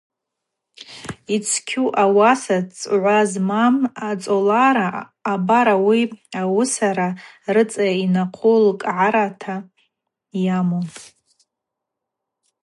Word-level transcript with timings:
Йцкьу, 1.35 1.85
ауаса 2.03 2.57
цӏгӏва 2.77 3.17
змам 3.31 3.75
ацӏолара– 4.09 4.89
абар 5.31 5.67
ауи 5.75 6.01
йуысара 6.41 7.09
рыцӏа 7.53 7.85
йнахву 8.01 8.53
лкӏгӏарата 8.65 9.55
йаму. 10.45 10.81